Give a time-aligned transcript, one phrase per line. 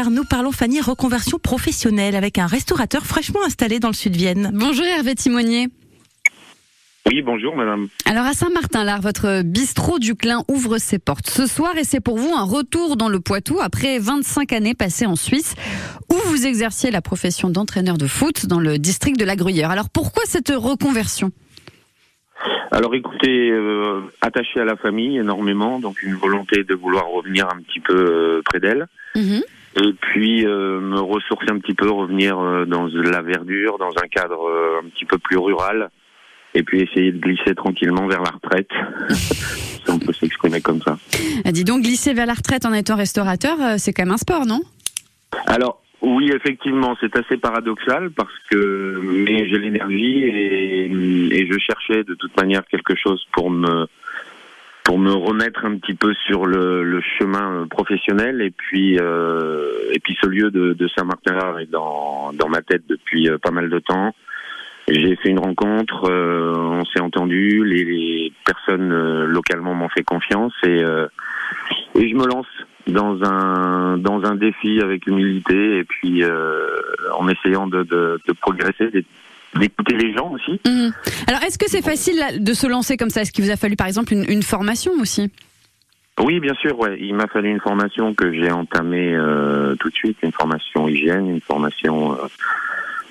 [0.00, 4.50] car nous parlons Fanny reconversion professionnelle avec un restaurateur fraîchement installé dans le sud Vienne.
[4.54, 5.68] Bonjour Hervé Timonier.
[7.04, 7.88] Oui, bonjour madame.
[8.06, 12.16] Alors à Saint-Martin-Lard, votre bistrot du Clin ouvre ses portes ce soir et c'est pour
[12.16, 15.54] vous un retour dans le Poitou après 25 années passées en Suisse
[16.10, 19.70] où vous exerciez la profession d'entraîneur de foot dans le district de la Gruyère.
[19.70, 21.30] Alors pourquoi cette reconversion?
[22.70, 27.60] Alors écoutez, euh, attaché à la famille énormément, donc une volonté de vouloir revenir un
[27.62, 28.86] petit peu euh, près d'elle.
[29.16, 29.42] Mhm.
[29.82, 34.80] Et puis euh, me ressourcer un petit peu, revenir dans la verdure, dans un cadre
[34.82, 35.90] un petit peu plus rural.
[36.54, 38.70] Et puis essayer de glisser tranquillement vers la retraite.
[39.10, 40.98] si on peut s'exprimer comme ça.
[41.44, 44.46] Ah, Dis donc, glisser vers la retraite en étant restaurateur, c'est quand même un sport,
[44.46, 44.60] non?
[45.46, 52.04] Alors oui, effectivement, c'est assez paradoxal parce que mais j'ai l'énergie et, et je cherchais
[52.04, 53.86] de toute manière quelque chose pour me
[54.84, 59.98] pour me remettre un petit peu sur le, le chemin professionnel et puis euh, et
[59.98, 63.68] puis ce lieu de, de Saint-Martin est dans dans ma tête depuis euh, pas mal
[63.68, 64.14] de temps.
[64.88, 70.02] J'ai fait une rencontre, euh, on s'est entendu, les, les personnes euh, localement m'ont fait
[70.02, 71.06] confiance et euh,
[71.94, 72.48] et je me lance
[72.90, 76.66] dans un dans un défi avec humilité et puis euh,
[77.18, 79.04] en essayant de, de, de progresser, d'é-
[79.58, 80.60] d'écouter les gens aussi.
[80.66, 80.92] Mhm.
[81.26, 83.22] Alors est-ce que c'est facile là, de se lancer comme ça?
[83.22, 85.30] Est-ce qu'il vous a fallu par exemple une, une formation aussi?
[86.22, 86.78] Oui, bien sûr.
[86.78, 90.86] Ouais, il m'a fallu une formation que j'ai entamée euh, tout de suite, une formation
[90.86, 92.26] hygiène, une formation, euh,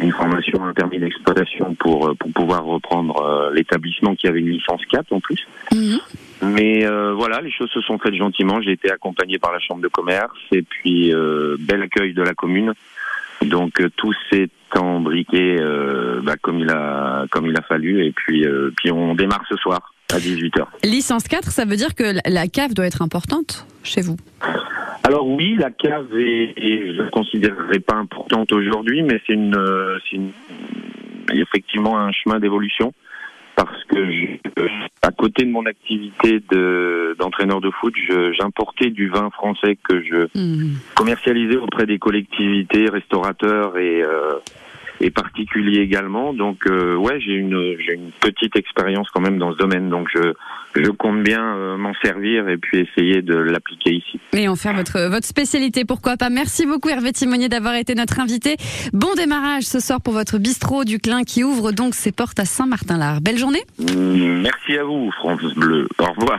[0.00, 4.50] une formation un permis d'exploitation pour euh, pour pouvoir reprendre euh, l'établissement qui avait une
[4.50, 5.46] licence 4 en plus.
[5.72, 5.98] Mhm.
[6.42, 8.60] Mais euh, voilà, les choses se sont faites gentiment.
[8.60, 12.34] J'ai été accompagné par la chambre de commerce et puis euh, bel accueil de la
[12.34, 12.72] commune.
[13.42, 18.12] Donc euh, tout s'est embriqué euh, bah, comme il a comme il a fallu et
[18.12, 20.64] puis euh, puis on démarre ce soir à 18h.
[20.84, 24.16] Licence 4, ça veut dire que la- cave doit être importante chez vous?
[25.04, 29.56] Alors oui, la cave est, est- je ne considérerais pas importante aujourd'hui, mais c'est une,
[30.10, 30.32] c'est une-
[31.32, 32.92] effectivement un chemin d'évolution
[33.92, 34.62] que je-
[35.02, 37.94] à côté de mon activité de d'entraîneur de foot,
[38.38, 40.76] j'importais du vin français que je Mhm.
[40.94, 44.32] commercialisais auprès des collectivités, restaurateurs et euh,
[45.02, 46.32] et particuliers également.
[46.32, 50.08] Donc euh, ouais, j'ai une j'ai une petite expérience quand même dans ce domaine, donc
[50.14, 50.32] je
[50.74, 54.18] je compte bien euh, m'en servir et puis essayer de l'appliquer ici.
[54.32, 56.30] Et en faire votre, votre spécialité, pourquoi pas.
[56.30, 58.56] Merci beaucoup Hervé Timonier d'avoir été notre invité.
[58.92, 62.44] Bon démarrage ce soir pour votre bistrot du Clin qui ouvre donc ses portes à
[62.44, 63.20] Saint-Martin-Lard.
[63.20, 65.88] Belle journée Merci à vous, France Bleu.
[65.98, 66.38] Au revoir.